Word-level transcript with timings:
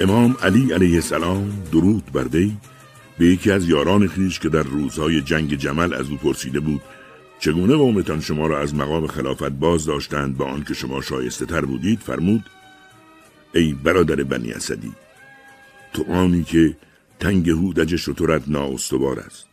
امام 0.00 0.36
علی 0.42 0.72
علیه 0.72 0.94
السلام 0.94 1.62
درود 1.72 2.12
بر 2.12 2.28
وی 2.28 2.56
به 3.18 3.26
یکی 3.26 3.50
از 3.50 3.68
یاران 3.68 4.08
خیش 4.08 4.38
که 4.38 4.48
در 4.48 4.62
روزهای 4.62 5.20
جنگ 5.20 5.54
جمل 5.54 5.94
از 5.94 6.10
او 6.10 6.16
پرسیده 6.16 6.60
بود 6.60 6.80
چگونه 7.38 7.76
قومتان 7.76 8.20
شما 8.20 8.46
را 8.46 8.60
از 8.60 8.74
مقام 8.74 9.06
خلافت 9.06 9.50
باز 9.50 9.84
داشتند 9.84 10.36
با 10.36 10.44
آنکه 10.44 10.74
شما 10.74 11.00
شایسته 11.00 11.46
تر 11.46 11.60
بودید؟ 11.64 12.00
فرمود 12.00 12.44
ای 13.54 13.72
برادر 13.72 14.22
بنی 14.22 14.52
اسدی 14.52 14.92
تو 15.92 16.12
آنی 16.12 16.44
که 16.44 16.76
تنگ 17.20 17.50
هودج 17.50 17.96
شطورت 17.96 18.42
نااستوار 18.46 19.20
است. 19.20 19.46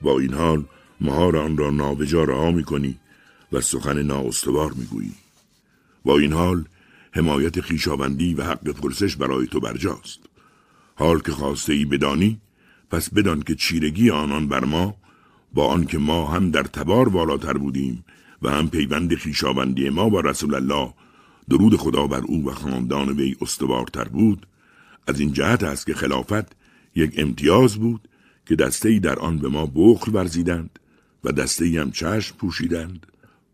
با 0.00 0.18
این 0.18 0.34
حال 0.34 0.64
مهار 1.00 1.36
آن 1.36 1.56
را 1.56 1.70
نابجا 1.70 2.24
رها 2.24 2.50
می‌کنی 2.50 2.98
و 3.52 3.60
سخن 3.60 4.02
نااستوار 4.02 4.72
می‌گویی. 4.72 5.14
با 6.04 6.18
این 6.18 6.32
حال 6.32 6.64
حمایت 7.12 7.60
خیشاوندی 7.60 8.34
و 8.34 8.42
حق 8.42 8.68
پرسش 8.68 9.16
برای 9.16 9.46
تو 9.46 9.60
برجاست. 9.60 10.20
حال 10.94 11.20
که 11.20 11.32
خواسته 11.32 11.72
ای 11.72 11.84
بدانی 11.84 12.40
پس 12.90 13.10
بدان 13.14 13.42
که 13.42 13.54
چیرگی 13.54 14.10
آنان 14.10 14.48
بر 14.48 14.64
ما 14.64 14.94
با 15.54 15.66
آنکه 15.66 15.98
ما 15.98 16.26
هم 16.26 16.50
در 16.50 16.62
تبار 16.62 17.08
بالاتر 17.08 17.52
بودیم 17.52 18.04
و 18.42 18.50
هم 18.50 18.70
پیوند 18.70 19.14
خیشاوندی 19.14 19.88
ما 19.88 20.08
با 20.08 20.20
رسول 20.20 20.54
الله 20.54 20.94
درود 21.50 21.76
خدا 21.76 22.06
بر 22.06 22.20
او 22.20 22.46
و 22.46 22.54
خاندان 22.54 23.08
وی 23.08 23.36
استوارتر 23.40 24.04
بود 24.04 24.46
از 25.06 25.20
این 25.20 25.32
جهت 25.32 25.62
است 25.62 25.86
که 25.86 25.94
خلافت 25.94 26.56
یک 26.94 27.14
امتیاز 27.16 27.76
بود 27.76 28.08
که 28.46 28.56
دسته 28.56 28.88
ای 28.88 29.00
در 29.00 29.18
آن 29.18 29.38
به 29.38 29.48
ما 29.48 29.66
بخل 29.66 30.14
ورزیدند 30.14 30.78
و 31.24 31.32
دسته 31.32 31.64
ای 31.64 31.78
هم 31.78 31.90
چشم 31.90 32.36
پوشیدند 32.36 33.06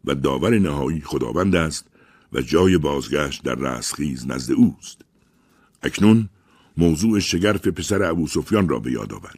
و 0.05 0.15
داور 0.15 0.59
نهایی 0.59 1.01
خداوند 1.01 1.57
است 1.57 1.87
و 2.35 2.41
جای 2.41 2.79
بازگشت 2.79 3.43
در 3.43 3.55
رسخیز 3.55 4.27
نزد 4.27 4.53
اوست. 4.53 5.01
اکنون 5.83 6.29
موضوع 6.77 7.21
شگرف 7.21 7.67
پسر 7.67 8.03
ابو 8.03 8.27
سفیان 8.27 8.69
را 8.69 8.79
به 8.79 8.93
یاد 8.93 9.13
آور. 9.13 9.35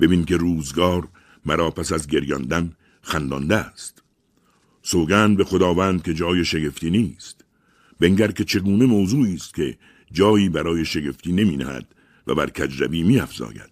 ببین 0.00 0.24
که 0.24 0.36
روزگار 0.36 1.08
مرا 1.46 1.70
پس 1.70 1.92
از 1.92 2.06
گریاندن 2.06 2.72
خندانده 3.02 3.56
است. 3.56 4.02
سوگند 4.82 5.36
به 5.36 5.44
خداوند 5.44 6.02
که 6.02 6.14
جای 6.14 6.44
شگفتی 6.44 6.90
نیست. 6.90 7.44
بنگر 8.00 8.30
که 8.30 8.44
چگونه 8.44 8.86
موضوعی 8.86 9.34
است 9.34 9.54
که 9.54 9.78
جایی 10.12 10.48
برای 10.48 10.84
شگفتی 10.84 11.32
نمی 11.32 11.56
نهد 11.56 11.86
و 12.26 12.34
بر 12.34 12.50
کجروی 12.50 13.02
می 13.02 13.18
افزاید. 13.18 13.70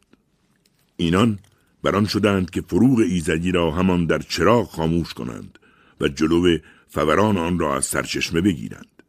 اینان 0.96 1.38
بران 1.82 2.06
شدند 2.06 2.50
که 2.50 2.60
فروغ 2.60 2.98
ایزدی 2.98 3.52
را 3.52 3.70
همان 3.70 4.06
در 4.06 4.18
چراغ 4.18 4.70
خاموش 4.70 5.14
کنند 5.14 5.58
و 6.00 6.08
جلو 6.08 6.58
فوران 6.94 7.36
آن 7.36 7.58
را 7.58 7.76
از 7.76 7.84
سرچشمه 7.84 8.40
بگیرند. 8.40 9.02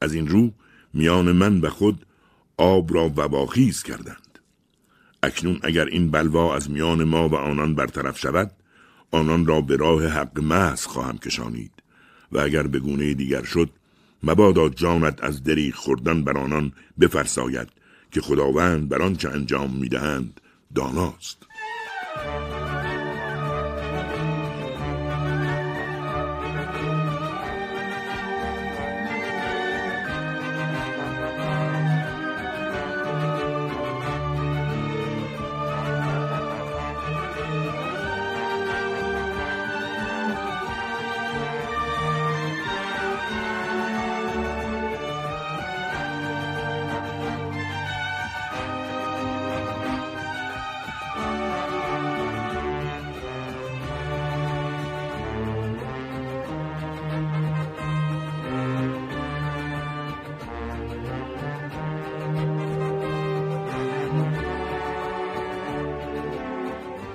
از 0.00 0.14
این 0.14 0.28
رو 0.28 0.52
میان 0.94 1.32
من 1.32 1.60
و 1.60 1.68
خود 1.68 2.06
آب 2.56 2.94
را 2.94 3.12
وباخیز 3.16 3.82
کردند. 3.82 4.38
اکنون 5.22 5.60
اگر 5.62 5.84
این 5.84 6.10
بلوا 6.10 6.56
از 6.56 6.70
میان 6.70 7.04
ما 7.04 7.28
و 7.28 7.34
آنان 7.34 7.74
برطرف 7.74 8.18
شود 8.18 8.50
آنان 9.10 9.46
را 9.46 9.60
به 9.60 9.76
راه 9.76 10.06
حق 10.06 10.40
محض 10.40 10.86
خواهم 10.86 11.18
کشانید. 11.18 11.72
و 12.32 12.38
اگر 12.38 12.62
به 12.62 12.78
گونه 12.78 13.14
دیگر 13.14 13.42
شد 13.42 13.70
مبادا 14.22 14.68
جانت 14.68 15.24
از 15.24 15.42
دریغ 15.42 15.74
خوردن 15.74 16.24
بر 16.24 16.38
آنان 16.38 16.72
بفرساید 17.00 17.68
که 18.10 18.20
خداوند 18.20 18.88
بر 18.88 19.02
آنچه 19.02 19.28
انجام 19.28 19.70
می‌دهند 19.70 20.40
داناست. 20.74 21.38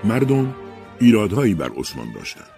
مردم 0.08 0.56
ایرادهایی 1.00 1.54
بر 1.54 1.70
عثمان 1.70 2.14
داشتند. 2.14 2.50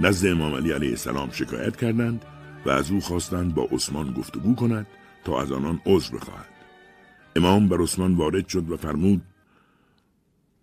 نزد 0.00 0.26
امام 0.26 0.54
علی 0.54 0.72
علیه 0.72 0.90
السلام 0.90 1.30
شکایت 1.30 1.76
کردند 1.76 2.24
و 2.66 2.70
از 2.70 2.90
او 2.90 3.00
خواستند 3.00 3.54
با 3.54 3.68
عثمان 3.72 4.12
گفتگو 4.12 4.54
کند 4.54 4.86
تا 5.24 5.42
از 5.42 5.52
آنان 5.52 5.80
عذر 5.86 6.16
بخواهد. 6.16 6.48
امام 7.36 7.68
بر 7.68 7.80
عثمان 7.80 8.14
وارد 8.14 8.48
شد 8.48 8.70
و 8.70 8.76
فرمود 8.76 9.22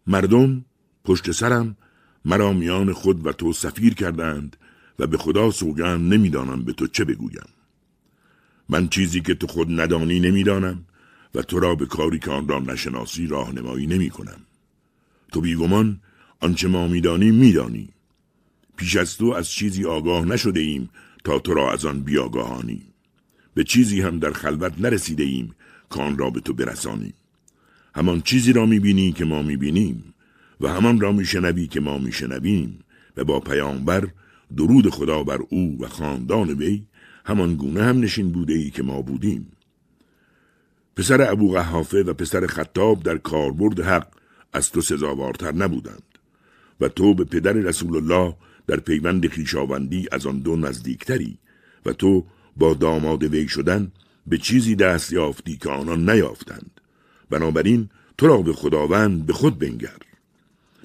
مردم 0.07 0.65
پشت 1.05 1.31
سرم 1.31 1.77
مرا 2.25 2.53
میان 2.53 2.93
خود 2.93 3.27
و 3.27 3.31
تو 3.31 3.53
سفیر 3.53 3.93
کردند 3.93 4.57
و 4.99 5.07
به 5.07 5.17
خدا 5.17 5.51
سوگند 5.51 6.13
نمی‌دانم 6.13 6.63
به 6.63 6.73
تو 6.73 6.87
چه 6.87 7.05
بگویم. 7.05 7.47
من 8.69 8.87
چیزی 8.87 9.21
که 9.21 9.35
تو 9.35 9.47
خود 9.47 9.81
ندانی 9.81 10.19
نمی‌دانم 10.19 10.85
و 11.35 11.41
تو 11.41 11.59
را 11.59 11.75
به 11.75 11.85
کاری 11.85 12.19
که 12.19 12.31
آن 12.31 12.47
را 12.47 12.59
نشناسی 12.59 13.27
راهنمایی 13.27 13.87
نمی 13.87 14.09
کنم. 14.09 14.39
تو 15.31 15.41
بیگمان 15.41 15.99
آنچه 16.39 16.67
ما 16.67 16.87
می‌دانیم 16.87 17.35
میدانی 17.35 17.89
پیش 18.77 18.95
از 18.95 19.17
تو 19.17 19.25
از 19.25 19.49
چیزی 19.49 19.85
آگاه 19.85 20.25
نشده 20.25 20.59
ایم 20.59 20.89
تا 21.23 21.39
تو 21.39 21.53
را 21.53 21.73
از 21.73 21.85
آن 21.85 21.99
بیاگاهانیم. 21.99 22.83
به 23.53 23.63
چیزی 23.63 24.01
هم 24.01 24.19
در 24.19 24.31
خلوت 24.31 24.73
نرسیده 24.79 25.23
ایم 25.23 25.55
که 25.93 26.01
آن 26.01 26.17
را 26.17 26.29
به 26.29 26.39
تو 26.39 26.53
برسانیم. 26.53 27.13
همان 27.95 28.21
چیزی 28.21 28.53
را 28.53 28.65
می‌بینی 28.65 29.11
که 29.11 29.25
ما 29.25 29.41
می‌بینیم 29.41 30.13
و 30.61 30.67
همان 30.67 30.99
را 30.99 31.11
میشنوی 31.11 31.67
که 31.67 31.79
ما 31.79 31.97
میشنویم 31.97 32.79
و 33.17 33.23
با 33.23 33.39
پیامبر 33.39 34.07
درود 34.57 34.89
خدا 34.89 35.23
بر 35.23 35.39
او 35.49 35.77
و 35.81 35.87
خاندان 35.87 36.49
وی 36.49 36.83
همان 37.25 37.55
گونه 37.55 37.83
هم 37.83 37.99
نشین 37.99 38.31
بوده 38.31 38.53
ای 38.53 38.69
که 38.69 38.83
ما 38.83 39.01
بودیم. 39.01 39.51
پسر 40.95 41.31
ابو 41.31 41.51
قحافه 41.51 42.03
و 42.03 42.13
پسر 42.13 42.47
خطاب 42.47 43.03
در 43.03 43.17
کاربرد 43.17 43.79
حق 43.79 44.07
از 44.53 44.71
تو 44.71 44.81
سزاوارتر 44.81 45.51
نبودند. 45.51 46.03
و 46.81 46.87
تو 46.87 47.13
به 47.13 47.23
پدر 47.23 47.53
رسول 47.53 47.95
الله 47.95 48.35
در 48.67 48.79
پیوند 48.79 49.27
خیشاوندی 49.27 50.07
از 50.11 50.25
آن 50.25 50.39
دو 50.39 50.55
نزدیکتری 50.55 51.37
و 51.85 51.93
تو 51.93 52.25
با 52.57 52.73
داماد 52.73 53.23
وی 53.23 53.47
شدن 53.47 53.91
به 54.27 54.37
چیزی 54.37 54.75
دست 54.75 55.13
یافتی 55.13 55.57
که 55.57 55.69
آنان 55.69 56.09
نیافتند. 56.09 56.81
بنابراین 57.29 57.89
تو 58.17 58.27
را 58.27 58.37
به 58.37 58.53
خداوند 58.53 59.25
به 59.25 59.33
خود 59.33 59.59
بنگر. 59.59 59.97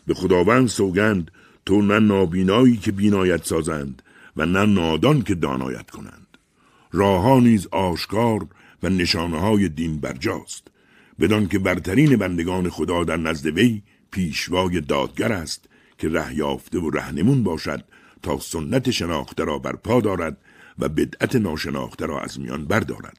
به 0.06 0.14
خداوند 0.14 0.68
سوگند 0.68 1.30
تو 1.66 1.82
نه 1.82 1.98
نابینایی 1.98 2.76
که 2.76 2.92
بینایت 2.92 3.44
سازند 3.44 4.02
و 4.36 4.46
نه 4.46 4.66
نادان 4.66 5.22
که 5.22 5.34
دانایت 5.34 5.90
کنند. 5.90 6.26
راهها 6.92 7.40
نیز 7.40 7.66
آشکار 7.66 8.46
و 8.82 8.88
نشانه 8.88 9.40
های 9.40 9.68
دین 9.68 10.00
برجاست 10.00 10.68
بدان 11.20 11.48
که 11.48 11.58
برترین 11.58 12.16
بندگان 12.16 12.68
خدا 12.68 13.04
در 13.04 13.16
نزد 13.16 13.46
وی 13.46 13.82
پیشوای 14.10 14.80
دادگر 14.80 15.32
است 15.32 15.68
که 16.02 16.08
ره 16.08 16.34
یافته 16.34 16.78
و 16.78 16.90
رهنمون 16.90 17.42
باشد 17.42 17.84
تا 18.22 18.38
سنت 18.38 18.90
شناخته 18.90 19.44
را 19.44 19.58
برپا 19.58 20.00
دارد 20.00 20.36
و 20.78 20.88
بدعت 20.88 21.36
ناشناخته 21.36 22.06
را 22.06 22.20
از 22.20 22.40
میان 22.40 22.64
بردارد. 22.64 23.18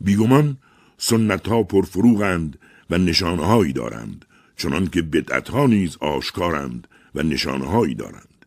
بیگمان 0.00 0.56
سنت 0.98 1.48
ها 1.48 1.62
پرفروغند 1.62 2.58
و 2.90 2.98
نشانه 2.98 3.46
هایی 3.46 3.72
دارند 3.72 4.24
چنان 4.56 4.86
که 4.86 5.02
بدعت 5.02 5.48
ها 5.48 5.66
نیز 5.66 5.96
آشکارند 6.00 6.88
و 7.14 7.22
نشانه 7.22 7.66
هایی 7.66 7.94
دارند. 7.94 8.46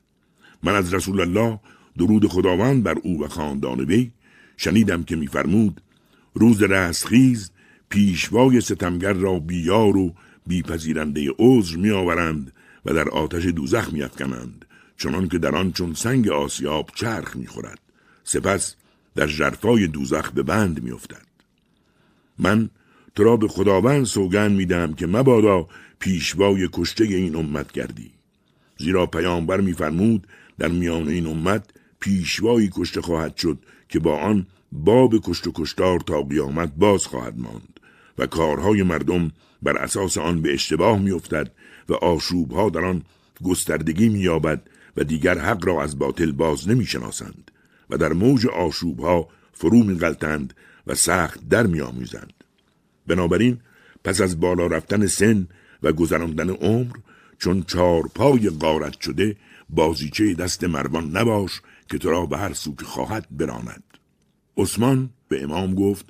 من 0.63 0.75
از 0.75 0.94
رسول 0.94 1.22
الله 1.22 1.60
درود 1.98 2.28
خداوند 2.28 2.84
بر 2.84 2.96
او 3.04 3.24
و 3.24 3.28
خاندان 3.28 3.80
وی 3.80 4.12
شنیدم 4.58 5.04
که 5.04 5.16
میفرمود 5.16 5.81
روز 6.34 6.63
رستخیز 6.63 7.51
پیشوای 7.90 8.62
ستمگر 8.62 9.13
را 9.13 9.40
بیار 9.40 9.98
و 9.98 10.13
بیپذیرنده 10.48 11.31
عذر 11.40 11.78
میآورند 11.78 12.51
و 12.86 12.94
در 12.94 13.10
آتش 13.10 13.46
دوزخ 13.46 13.94
میافکنند 13.94 14.66
چنان 14.98 15.30
که 15.30 15.38
در 15.38 15.56
آن 15.56 15.72
چون 15.72 15.94
سنگ 15.94 16.30
آسیاب 16.30 16.90
چرخ 16.96 17.36
می‌خورد 17.36 17.80
سپس 18.24 18.76
در 19.16 19.28
جرفای 19.28 19.88
دوزخ 19.88 20.32
به 20.32 20.44
بند 20.44 20.84
میافتد 20.84 21.26
من 22.40 22.70
تو 23.16 23.24
را 23.24 23.38
به 23.38 23.48
خداوند 23.48 24.06
سوگن 24.06 24.52
میدم 24.52 24.94
که 24.94 25.08
مبادا 25.08 25.68
پیشوای 26.00 26.70
کشته 26.74 27.04
این 27.04 27.36
امت 27.36 27.72
گردی. 27.72 28.12
زیرا 28.78 29.06
پیامبر 29.06 29.62
میفرمود 29.62 30.28
در 30.60 30.68
میان 30.68 31.08
این 31.08 31.28
امت 31.28 31.70
پیشوایی 32.00 32.70
کشته 32.74 33.02
خواهد 33.02 33.38
شد 33.38 33.58
که 33.90 34.00
با 34.00 34.20
آن 34.20 34.48
باب 34.72 35.14
کشت 35.24 35.48
و 35.48 35.52
کشتار 35.56 36.00
تا 36.00 36.22
قیامت 36.22 36.72
باز 36.78 37.06
خواهد 37.08 37.40
ماند 37.40 37.80
و 38.18 38.28
کارهای 38.28 38.84
مردم 38.84 39.32
بر 39.62 39.78
اساس 39.78 40.18
آن 40.18 40.42
به 40.42 40.54
اشتباه 40.54 41.00
میافتد 41.00 41.52
و 41.90 41.94
آشوبها 41.94 42.70
در 42.70 42.86
آن 42.86 43.04
گستردگی 43.44 44.10
مییابد 44.10 44.62
و 44.98 45.04
دیگر 45.04 45.38
حق 45.38 45.66
را 45.66 45.84
از 45.84 46.00
باطل 46.00 46.32
باز 46.32 46.70
نمی‌شناسند 46.70 47.52
و 47.90 47.98
در 47.98 48.14
موج 48.14 48.48
آشوبها 48.48 49.28
فرو 49.54 49.84
میغلطند 49.84 50.54
و 50.88 50.96
سخت 50.96 51.50
در 51.50 51.68
میآموزند 51.68 52.34
بنابراین 53.08 53.60
پس 54.04 54.22
از 54.22 54.40
بالا 54.40 54.68
رفتن 54.68 55.08
سن 55.08 55.48
و 55.84 55.92
گذراندن 55.92 56.50
عمر 56.50 56.96
چون 57.38 57.64
چهار 57.64 58.04
پای 58.16 58.50
غارت 58.50 59.02
شده 59.02 59.36
بازیچه 59.70 60.34
دست 60.34 60.64
مروان 60.64 61.18
نباش 61.18 61.62
که 61.90 61.98
تو 61.98 62.10
را 62.10 62.26
به 62.26 62.38
هر 62.38 62.54
سو 62.54 62.76
که 62.76 62.86
خواهد 62.86 63.28
براند. 63.32 63.84
عثمان 64.58 65.10
به 65.28 65.44
امام 65.44 65.76
گفت 65.76 66.06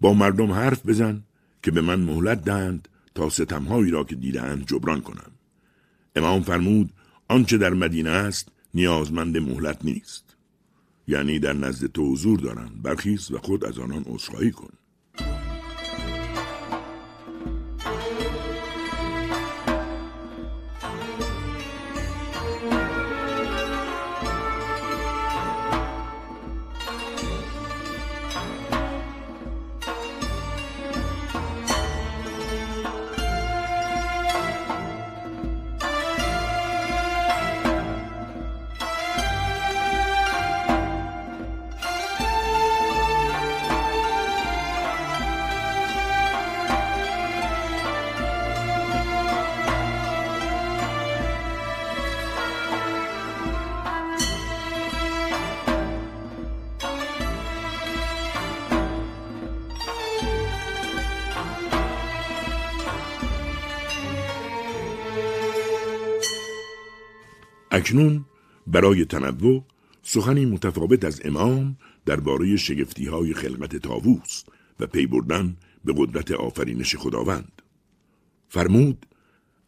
با 0.00 0.12
مردم 0.12 0.52
حرف 0.52 0.86
بزن 0.86 1.22
که 1.62 1.70
به 1.70 1.80
من 1.80 2.00
مهلت 2.00 2.44
دهند 2.44 2.88
تا 3.14 3.28
ستمهایی 3.28 3.90
را 3.90 4.04
که 4.04 4.14
دیدهاند 4.14 4.66
جبران 4.66 5.00
کنم. 5.00 5.30
امام 6.16 6.42
فرمود 6.42 6.90
آنچه 7.28 7.58
در 7.58 7.70
مدینه 7.70 8.10
است 8.10 8.48
نیازمند 8.74 9.36
مهلت 9.36 9.84
نیست. 9.84 10.36
یعنی 11.08 11.38
در 11.38 11.52
نزد 11.52 11.86
تو 11.86 12.12
حضور 12.12 12.40
دارند 12.40 12.82
برخیز 12.82 13.30
و 13.30 13.38
خود 13.38 13.64
از 13.64 13.78
آنان 13.78 14.04
عذرخواهی 14.06 14.50
کن. 14.50 14.72
اکنون 67.72 68.24
برای 68.66 69.04
تنوع 69.04 69.64
سخنی 70.02 70.46
متفاوت 70.46 71.04
از 71.04 71.20
امام 71.24 71.76
درباره 72.06 72.56
شگفتی 72.56 73.06
های 73.06 73.34
خلقت 73.34 73.76
تاووس 73.76 74.42
و 74.80 74.86
پی 74.86 75.06
بردن 75.06 75.56
به 75.84 75.94
قدرت 75.96 76.30
آفرینش 76.30 76.96
خداوند. 76.96 77.62
فرمود 78.48 79.06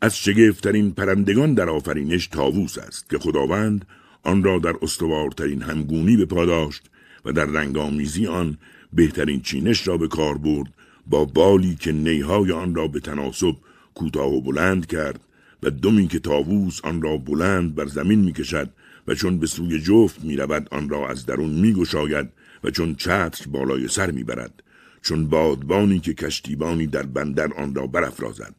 از 0.01 0.19
شگفتترین 0.19 0.91
پرندگان 0.91 1.55
در 1.55 1.71
آفرینش 1.71 2.27
تاووس 2.27 2.79
است 2.79 3.11
که 3.11 3.19
خداوند 3.19 3.87
آن 4.23 4.43
را 4.43 4.59
در 4.59 4.75
استوارترین 4.83 5.63
همگونی 5.63 6.17
به 6.17 6.27
پاداشت 6.27 6.91
و 7.25 7.33
در 7.33 7.45
رنگامیزی 7.45 8.27
آن 8.27 8.59
بهترین 8.93 9.41
چینش 9.41 9.89
را 9.89 9.97
به 9.97 10.09
کار 10.09 10.39
برد 10.39 10.75
با 11.07 11.25
بالی 11.25 11.75
که 11.75 11.93
نیهای 11.93 12.53
آن 12.53 12.75
را 12.75 12.89
به 12.89 13.01
تناسب 13.01 13.57
کوتاه 13.95 14.33
و 14.33 14.41
بلند 14.41 14.87
کرد 14.87 15.21
و 15.65 15.71
دمی 15.71 16.09
که 16.09 16.19
تاووس 16.19 16.81
آن 16.85 17.03
را 17.03 17.17
بلند 17.17 17.75
بر 17.75 17.87
زمین 17.87 18.21
می 18.21 18.33
کشد 18.33 18.71
و 19.09 19.15
چون 19.15 19.39
به 19.39 19.47
سوی 19.47 19.81
جفت 19.81 20.25
می 20.25 20.37
رود 20.37 20.69
آن 20.71 20.89
را 20.89 21.09
از 21.09 21.27
درون 21.27 21.51
می 21.51 21.73
گشاید 21.73 22.29
و 22.65 22.71
چون 22.71 22.95
چتر 22.95 23.47
بالای 23.51 23.89
سر 23.89 24.11
می 24.11 24.25
برد 24.25 24.63
چون 25.03 25.27
بادبانی 25.27 26.01
که 26.01 26.15
کشتیبانی 26.15 26.87
در 26.87 27.03
بندر 27.03 27.55
آن 27.55 27.75
را 27.75 27.87
برافرازد 27.87 28.55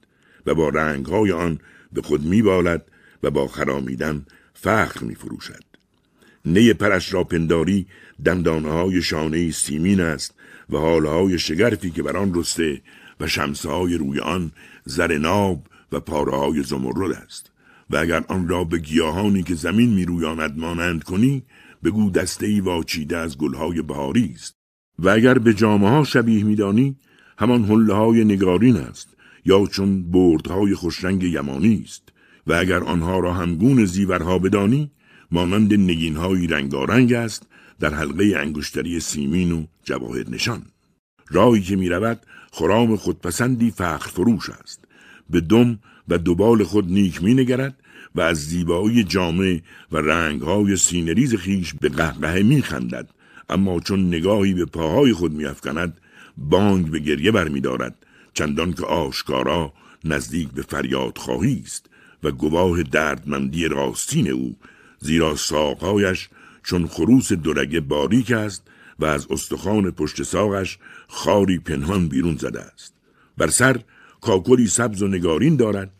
و 0.45 0.55
با 0.55 0.69
رنگهای 0.69 1.31
آن 1.31 1.59
به 1.93 2.01
خود 2.01 2.23
می 2.23 2.41
بالد 2.41 2.85
و 3.23 3.31
با 3.31 3.47
خرامیدن 3.47 4.25
فخر 4.53 5.05
می 5.05 5.15
فروشد. 5.15 5.63
نی 6.45 6.73
پرش 6.73 7.13
را 7.13 7.23
پنداری 7.23 7.87
دندانه 8.25 8.69
های 8.69 9.01
شانه 9.01 9.51
سیمین 9.51 10.01
است 10.01 10.33
و 10.69 10.77
حاله 10.77 11.09
های 11.09 11.39
شگرفی 11.39 11.91
که 11.91 12.03
بر 12.03 12.17
آن 12.17 12.33
رسته 12.35 12.81
و 13.19 13.27
شمسه 13.27 13.69
های 13.69 13.97
روی 13.97 14.19
آن 14.19 14.51
زر 14.85 15.17
ناب 15.17 15.67
و 15.91 15.99
پاره 15.99 16.61
زمرد 16.61 17.11
است. 17.11 17.51
و 17.89 17.97
اگر 17.97 18.23
آن 18.27 18.47
را 18.47 18.63
به 18.63 18.77
گیاهانی 18.77 19.43
که 19.43 19.55
زمین 19.55 19.93
می 19.93 20.05
رویاند 20.05 20.57
مانند 20.57 21.03
کنی 21.03 21.43
بگو 21.83 22.11
دسته 22.11 22.45
ای 22.45 22.59
واچیده 22.59 23.17
از 23.17 23.37
گلهای 23.37 23.81
بهاری 23.81 24.31
است. 24.35 24.55
و 24.99 25.09
اگر 25.09 25.37
به 25.37 25.53
جامعه 25.53 25.89
ها 25.89 26.03
شبیه 26.03 26.43
میدانی 26.43 26.95
همان 27.37 27.65
حله 27.65 27.93
های 27.93 28.23
نگارین 28.23 28.77
است 28.77 29.17
یا 29.45 29.65
چون 29.65 30.11
بردهای 30.11 30.75
خوشرنگ 30.75 31.23
یمانی 31.23 31.81
است. 31.85 32.09
و 32.47 32.53
اگر 32.53 32.83
آنها 32.83 33.19
را 33.19 33.33
همگون 33.33 33.85
زیورها 33.85 34.39
بدانی 34.39 34.91
مانند 35.31 35.73
نگینهایی 35.73 36.47
رنگارنگ 36.47 37.13
است 37.13 37.47
در 37.79 37.93
حلقه 37.93 38.33
انگشتری 38.37 38.99
سیمین 38.99 39.51
و 39.51 39.65
جواهر 39.83 40.29
نشان 40.29 40.65
راهی 41.29 41.61
که 41.61 41.75
می 41.75 41.89
رود 41.89 42.19
خرام 42.51 42.95
خودپسندی 42.95 43.71
فخر 43.71 44.09
فروش 44.09 44.49
است. 44.49 44.84
به 45.29 45.41
دم 45.41 45.79
و 46.09 46.17
دو 46.17 46.40
بال 46.40 46.63
خود 46.63 46.91
نیک 46.91 47.23
می 47.23 47.33
نگرد 47.33 47.75
و 48.15 48.21
از 48.21 48.37
زیبایی 48.37 49.03
جامه 49.03 49.61
و 49.91 49.97
رنگهای 49.97 50.75
سینه‌ریز 50.75 51.35
خویش 51.35 51.73
به 51.73 51.89
قهقهه 51.89 52.43
می 52.43 52.61
خندد 52.61 53.09
اما 53.49 53.79
چون 53.79 54.07
نگاهی 54.07 54.53
به 54.53 54.65
پاهای 54.65 55.13
خود 55.13 55.33
می 55.33 55.45
افکند 55.45 55.97
بانگ 56.37 56.91
به 56.91 56.99
گریه 56.99 57.31
برمیدارد. 57.31 57.95
چندان 58.33 58.73
که 58.73 58.85
آشکارا 58.85 59.73
نزدیک 60.03 60.49
به 60.51 60.61
فریاد 60.61 61.17
خواهی 61.17 61.61
است 61.65 61.85
و 62.23 62.31
گواه 62.31 62.83
دردمندی 62.83 63.67
راستین 63.67 64.31
او 64.31 64.55
زیرا 64.99 65.35
ساقهایش 65.35 66.29
چون 66.63 66.87
خروس 66.87 67.33
درگه 67.33 67.79
باریک 67.79 68.31
است 68.31 68.63
و 68.99 69.05
از 69.05 69.27
استخوان 69.29 69.91
پشت 69.91 70.23
ساقش 70.23 70.77
خاری 71.07 71.59
پنهان 71.59 72.07
بیرون 72.07 72.37
زده 72.37 72.61
است. 72.61 72.93
بر 73.37 73.47
سر 73.47 73.79
کاکلی 74.25 74.67
سبز 74.67 75.01
و 75.01 75.07
نگارین 75.07 75.55
دارد 75.55 75.91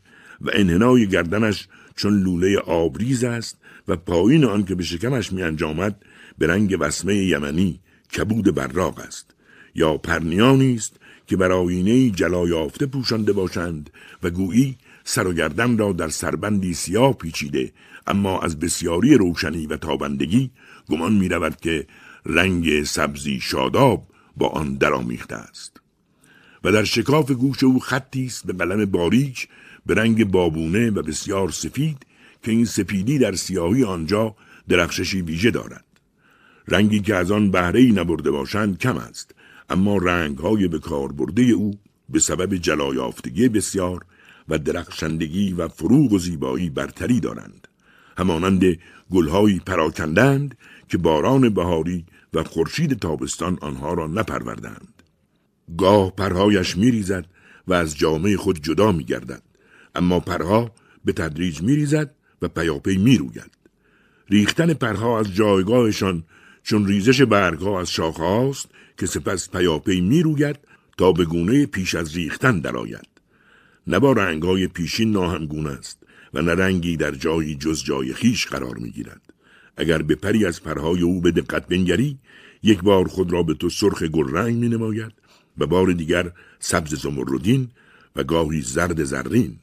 و 0.42 0.50
انحنای 0.54 1.08
گردنش 1.08 1.68
چون 1.96 2.24
لوله 2.24 2.58
آبریز 2.58 3.24
است 3.24 3.58
و 3.88 3.96
پایین 3.96 4.46
آن 4.46 4.66
که 4.66 4.76
به 4.76 4.84
شکمش 4.84 5.34
می 5.34 5.44
انجامد 5.44 6.06
به 6.38 6.48
رنگ 6.48 6.78
وسمه 6.80 7.16
یمنی 7.16 7.80
کبود 8.18 8.56
براق 8.56 9.00
است. 9.00 9.36
یا 9.76 9.98
پرنیانی 9.98 10.76
است 10.76 10.96
که 11.28 11.38
بر 11.38 11.52
آینه 11.52 12.10
جلا 12.10 12.48
یافته 12.48 12.86
پوشانده 12.86 13.34
باشند 13.34 13.90
و 14.24 14.30
گویی 14.30 14.78
سر 15.04 15.28
و 15.28 15.34
گردن 15.34 15.78
را 15.78 15.92
در 15.92 16.10
سربندی 16.10 16.74
سیاه 16.74 17.14
پیچیده 17.14 17.72
اما 18.08 18.40
از 18.40 18.60
بسیاری 18.60 19.18
روشنی 19.18 19.68
و 19.68 19.78
تابندگی 19.78 20.52
گمان 20.90 21.14
می 21.14 21.30
رود 21.30 21.56
که 21.56 21.88
رنگ 22.26 22.84
سبزی 22.84 23.40
شاداب 23.40 24.08
با 24.38 24.48
آن 24.48 24.76
درآمیخته 24.76 25.36
است. 25.36 25.85
و 26.66 26.72
در 26.72 26.84
شکاف 26.84 27.32
گوش 27.32 27.64
او 27.64 27.80
خطی 27.80 28.26
است 28.26 28.48
به 28.48 28.54
قلم 28.54 28.86
باریک 28.86 29.48
به 29.86 29.94
رنگ 29.94 30.32
بابونه 30.32 30.90
و 30.90 31.02
بسیار 31.02 31.50
سفید 31.50 31.98
که 32.44 32.52
این 32.52 32.66
سپیدی 32.66 33.20
در 33.20 33.36
سیاهی 33.36 33.84
آنجا 33.84 34.36
درخششی 34.70 35.22
ویژه 35.22 35.52
دارد. 35.52 35.86
رنگی 36.68 37.00
که 37.00 37.16
از 37.16 37.32
آن 37.32 37.52
بهره 37.52 37.80
ای 37.80 37.92
نبرده 37.92 38.32
باشند 38.32 38.78
کم 38.78 38.98
است 38.98 39.36
اما 39.70 39.98
رنگ 39.98 40.38
های 40.38 40.68
به 40.68 40.80
کار 40.80 41.12
برده 41.12 41.42
او 41.42 41.74
به 42.10 42.20
سبب 42.20 42.56
جلایافتگی 42.56 43.50
بسیار 43.50 44.06
و 44.50 44.58
درخشندگی 44.58 45.54
و 45.54 45.68
فروغ 45.68 46.14
و 46.14 46.20
زیبایی 46.20 46.70
برتری 46.70 47.20
دارند. 47.20 47.68
همانند 48.18 48.64
گلهایی 49.12 49.60
پراکندند 49.60 50.58
که 50.90 50.98
باران 50.98 51.50
بهاری 51.50 52.06
و 52.34 52.44
خورشید 52.44 53.00
تابستان 53.00 53.58
آنها 53.62 53.94
را 53.94 54.08
نپروردند. 54.08 54.95
گاه 55.78 56.16
پرهایش 56.16 56.78
میریزد 56.78 57.26
و 57.68 57.74
از 57.74 57.98
جامعه 57.98 58.38
خود 58.38 58.62
جدا 58.62 58.92
میگردد. 58.92 59.42
اما 59.96 60.20
پرها 60.20 60.72
به 61.06 61.14
تدریج 61.14 61.62
میریزد 61.62 62.16
و 62.42 62.48
پیاپی 62.48 62.98
می‌روید. 62.98 63.52
ریختن 64.30 64.74
پرها 64.74 65.20
از 65.20 65.34
جایگاهشان 65.34 66.24
چون 66.64 66.88
ریزش 66.88 67.22
برگها 67.22 67.82
از 67.82 67.92
شاخه 67.92 68.24
هاست 68.24 68.70
که 68.98 69.06
سپس 69.06 69.50
پیاپی 69.50 70.02
می‌روید 70.02 70.60
تا 70.98 71.12
به 71.12 71.26
گونه 71.26 71.66
پیش 71.66 71.96
از 71.96 72.16
ریختن 72.16 72.60
درآید. 72.60 73.08
نه 73.88 74.00
با 74.00 74.12
رنگهای 74.12 74.68
پیشین 74.68 75.12
ناهمگون 75.12 75.68
است 75.68 76.00
و 76.34 76.42
نه 76.42 76.52
رنگی 76.52 76.98
در 76.98 77.12
جایی 77.12 77.56
جز 77.56 77.84
جای 77.84 78.14
خیش 78.14 78.48
قرار 78.48 78.78
می‌گیرد. 78.78 79.22
اگر 79.78 80.02
به 80.02 80.16
پری 80.16 80.46
از 80.46 80.64
پرهای 80.64 81.02
او 81.02 81.22
به 81.22 81.32
دقت 81.32 81.68
بنگری 81.68 82.20
یک 82.64 82.82
بار 82.82 83.08
خود 83.08 83.34
را 83.34 83.44
به 83.44 83.54
تو 83.54 83.70
سرخ 83.70 84.04
گل 84.04 84.32
رنگ 84.32 84.56
می 84.56 84.70
نماید 84.70 85.12
و 85.58 85.68
بار 85.68 85.92
دیگر 85.92 86.32
سبز 86.60 86.96
زمردین 86.96 87.70
و 88.16 88.24
گاهی 88.24 88.62
زرد 88.62 89.04
زرین. 89.04 89.60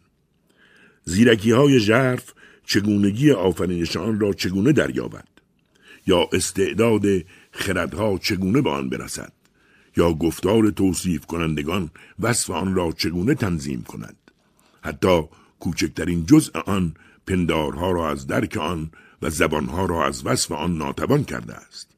زیرکی 1.05 1.51
های 1.51 1.81
ژرف 1.81 2.33
چگونگی 2.67 3.31
آفرینشان 3.31 4.21
را 4.21 4.33
چگونه 4.33 4.73
دریابد؟ 4.73 5.29
یا 6.07 6.29
استعداد 6.33 7.05
خردها 7.53 8.19
چگونه 8.19 8.61
به 8.61 8.71
آن 8.71 8.89
برسد؟ 8.89 9.33
یا 9.97 10.13
گفتار 10.13 10.71
توصیف 10.71 11.27
کنندگان 11.27 11.91
وصف 12.21 12.51
آن 12.51 12.75
را 12.75 12.93
چگونه 12.93 13.35
تنظیم 13.35 13.83
کند؟ 13.83 14.17
حتی 14.83 15.23
کوچکترین 15.61 16.27
جزء 16.27 16.61
آن 16.67 16.95
پندارها 17.27 17.91
را 17.91 18.11
از 18.11 18.27
درک 18.27 18.57
آن 18.57 18.91
و 19.23 19.31
زبانها 19.31 19.87
را 19.87 20.07
از 20.07 20.27
وصف 20.27 20.53
آن 20.53 20.77
ناتوان 20.77 21.25
کرده 21.25 21.55
است. 21.55 21.92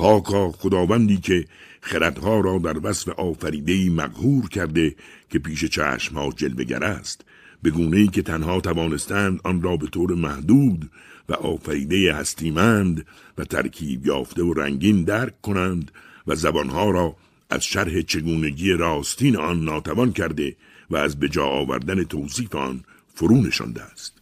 پاکا 0.00 0.52
خداوندی 0.52 1.16
که 1.16 1.44
خردها 1.80 2.40
را 2.40 2.58
در 2.58 2.86
وصف 2.86 3.08
آفریدهی 3.08 3.88
مقهور 3.88 4.48
کرده 4.48 4.94
که 5.30 5.38
پیش 5.38 5.64
چشمها 5.64 6.30
جلوگر 6.36 6.84
است 6.84 7.24
به 7.62 7.70
گونه 7.70 8.06
که 8.06 8.22
تنها 8.22 8.60
توانستند 8.60 9.40
آن 9.44 9.62
را 9.62 9.76
به 9.76 9.86
طور 9.86 10.14
محدود 10.14 10.90
و 11.28 11.34
آفریده 11.34 12.14
هستیمند 12.14 13.06
و 13.38 13.44
ترکیب 13.44 14.06
یافته 14.06 14.42
و 14.42 14.52
رنگین 14.52 15.04
درک 15.04 15.40
کنند 15.40 15.90
و 16.26 16.34
زبانها 16.34 16.90
را 16.90 17.16
از 17.50 17.64
شرح 17.64 18.00
چگونگی 18.00 18.72
راستین 18.72 19.36
آن 19.36 19.64
ناتوان 19.64 20.12
کرده 20.12 20.56
و 20.90 20.96
از 20.96 21.20
به 21.20 21.28
جا 21.28 21.44
آوردن 21.44 22.04
توصیف 22.04 22.54
آن 22.54 22.84
فرو 23.14 23.36
نشانده 23.36 23.82
است. 23.82 24.12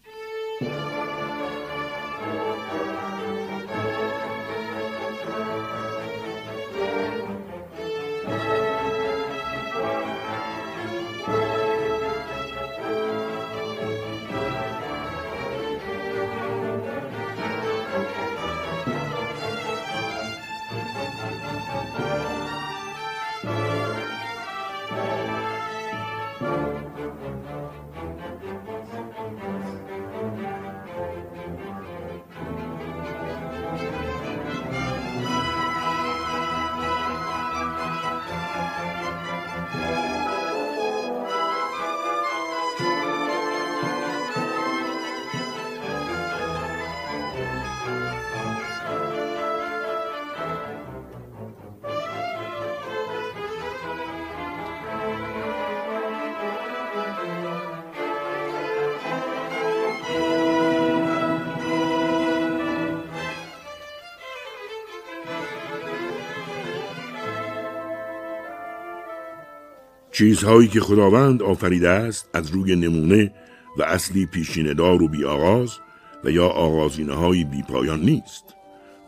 چیزهایی 70.18 70.68
که 70.68 70.80
خداوند 70.80 71.42
آفریده 71.42 71.88
است 71.90 72.30
از 72.34 72.50
روی 72.50 72.76
نمونه 72.76 73.32
و 73.78 73.82
اصلی 73.82 74.26
پیشیندار 74.26 75.02
و 75.02 75.08
بی 75.08 75.24
آغاز 75.24 75.78
و 76.24 76.30
یا 76.30 76.46
آغازینه 76.46 77.14
های 77.14 77.44
بی 77.44 77.62
پایان 77.62 78.00
نیست 78.00 78.44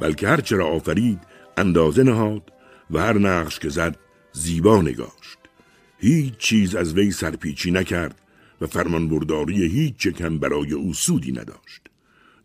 بلکه 0.00 0.28
هر 0.28 0.40
چرا 0.40 0.66
آفرید 0.66 1.18
اندازه 1.56 2.02
نهاد 2.02 2.52
و 2.90 2.98
هر 2.98 3.18
نقش 3.18 3.58
که 3.58 3.68
زد 3.68 3.96
زیبا 4.32 4.82
نگاشت. 4.82 5.38
هیچ 5.98 6.36
چیز 6.36 6.74
از 6.74 6.94
وی 6.94 7.10
سرپیچی 7.10 7.70
نکرد 7.70 8.20
و 8.60 8.66
فرمانبرداری 8.66 9.66
هیچ 9.66 9.96
چکم 9.96 10.38
برای 10.38 10.72
او 10.72 10.94
سودی 10.94 11.32
نداشت. 11.32 11.82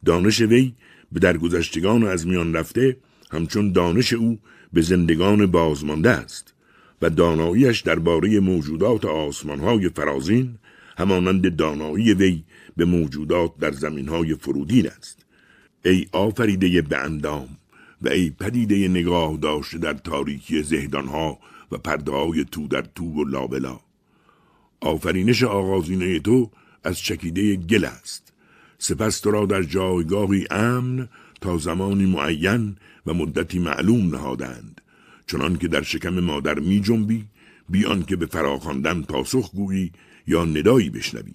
دانش 0.06 0.42
وی 0.42 0.74
به 1.12 1.20
درگذشتگان 1.20 2.04
از 2.04 2.28
میان 2.28 2.54
رفته 2.54 2.98
همچون 3.32 3.72
دانش 3.72 4.14
او 4.14 4.40
به 4.74 4.82
زندگان 4.82 5.46
بازمانده 5.46 6.10
است. 6.10 6.55
و 7.02 7.10
داناییش 7.10 7.82
درباره 7.82 8.40
موجودات 8.40 9.06
آسمانهای 9.06 9.90
فرازین 9.90 10.58
همانند 10.98 11.56
دانایی 11.56 12.14
وی 12.14 12.44
به 12.78 12.86
موجودات 12.86 13.58
در 13.58 13.72
زمینهای 13.72 14.36
فرودین 14.36 14.88
است. 14.88 15.26
ای 15.86 16.08
آفریده 16.12 16.82
به 16.82 16.98
اندام 16.98 17.48
و 18.02 18.10
ای 18.10 18.30
پدیده 18.30 18.88
نگاه 18.88 19.38
داشته 19.38 19.78
در 19.78 19.94
تاریکی 19.94 20.64
زهدانها 20.64 21.40
و 21.72 21.78
پرده 21.78 22.44
تو 22.44 22.68
در 22.68 22.84
تو 22.96 23.06
و 23.06 23.24
لابلا. 23.24 23.80
آفرینش 24.82 25.44
آغازینه 25.44 26.20
تو 26.20 26.52
از 26.84 27.00
چکیده 27.00 27.56
گل 27.56 27.86
است. 27.86 28.34
سپس 28.78 29.20
تو 29.20 29.32
را 29.32 29.46
در 29.46 29.64
جایگاهی 29.64 30.48
امن 30.52 31.10
تا 31.42 31.58
زمانی 31.58 32.06
معین 32.06 32.76
و 33.06 33.14
مدتی 33.14 33.60
معلوم 33.60 34.16
نهادند. 34.16 34.82
چنان 35.28 35.58
که 35.58 35.68
در 35.68 35.82
شکم 35.82 36.20
مادر 36.20 36.60
می 36.60 36.82
جنبی 36.82 37.26
بیان 37.70 38.04
که 38.04 38.16
به 38.16 38.26
فراخواندن 38.26 39.02
پاسخ 39.02 39.52
گویی 39.56 39.92
یا 40.28 40.46
ندایی 40.46 40.90
بشنوی 40.90 41.34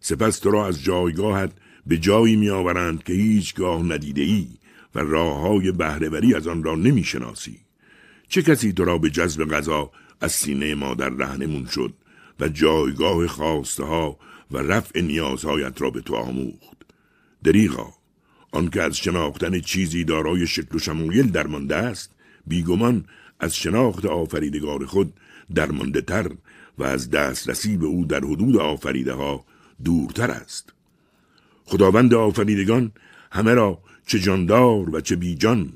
سپس 0.00 0.38
تو 0.38 0.50
را 0.50 0.66
از 0.66 0.82
جایگاهت 0.82 1.52
به 1.86 1.98
جایی 1.98 2.36
می 2.36 2.50
آورند 2.50 3.04
که 3.04 3.12
هیچگاه 3.12 3.82
ندیده 3.82 4.22
ای 4.22 4.48
و 4.94 4.98
راه 4.98 5.40
های 5.40 5.72
بهرهوری 5.72 6.34
از 6.34 6.46
آن 6.46 6.62
را 6.62 6.74
نمی 6.74 7.04
شناسی. 7.04 7.58
چه 8.28 8.42
کسی 8.42 8.72
تو 8.72 8.84
را 8.84 8.98
به 8.98 9.10
جذب 9.10 9.44
غذا 9.44 9.90
از 10.20 10.32
سینه 10.32 10.74
مادر 10.74 11.08
رهنمون 11.08 11.66
شد 11.66 11.94
و 12.40 12.48
جایگاه 12.48 13.26
خواسته 13.26 13.84
ها 13.84 14.18
و 14.50 14.58
رفع 14.58 15.00
نیازهایت 15.00 15.82
را 15.82 15.90
به 15.90 16.00
تو 16.00 16.14
آموخت 16.14 16.76
دریغا 17.44 17.94
آنکه 18.52 18.82
از 18.82 18.96
شناختن 18.96 19.60
چیزی 19.60 20.04
دارای 20.04 20.46
شکل 20.46 20.76
و 20.76 20.78
شمایل 20.78 21.30
درمانده 21.30 21.76
است 21.76 22.14
بیگمان 22.46 23.04
از 23.40 23.56
شناخت 23.56 24.06
آفریدگار 24.06 24.86
خود 24.86 25.12
درمانده 25.54 26.00
تر 26.00 26.30
و 26.78 26.84
از 26.84 27.10
دسترسی 27.10 27.76
به 27.76 27.86
او 27.86 28.04
در 28.04 28.20
حدود 28.20 28.56
آفریده 28.56 29.12
ها 29.12 29.44
دورتر 29.84 30.30
است. 30.30 30.72
خداوند 31.64 32.14
آفریدگان 32.14 32.92
همه 33.32 33.54
را 33.54 33.78
چه 34.06 34.18
جاندار 34.18 34.96
و 34.96 35.00
چه 35.00 35.16
بیجان 35.16 35.72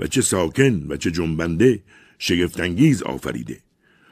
و 0.00 0.06
چه 0.06 0.20
ساکن 0.20 0.86
و 0.88 0.96
چه 0.96 1.10
جنبنده 1.10 1.82
شگفتانگیز 2.18 3.02
آفریده 3.02 3.60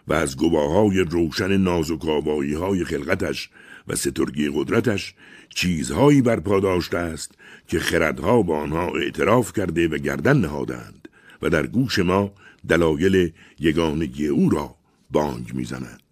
و 0.09 0.13
از 0.13 0.37
گواهای 0.37 0.99
روشن 0.99 1.57
ناز 1.57 1.91
و 1.91 1.99
کابایی 1.99 2.55
های 2.55 2.85
خلقتش 2.85 3.51
و 3.89 3.97
سترگی 3.97 4.51
قدرتش 4.55 5.15
چیزهایی 5.49 6.23
برپا 6.23 6.61
داشته 6.61 6.99
است 6.99 7.35
که 7.69 7.79
خردها 7.79 8.43
با 8.43 8.61
آنها 8.61 8.89
اعتراف 8.89 9.53
کرده 9.53 9.89
و 9.89 9.99
گردن 9.99 10.37
نهادند 10.37 11.09
و 11.43 11.51
در 11.51 11.67
گوش 11.67 11.99
ما 11.99 12.35
دلایل 12.69 13.33
یگانگی 13.61 14.27
او 14.27 14.51
را 14.51 14.75
بانگ 15.11 15.55
می‌زنند. 15.55 16.03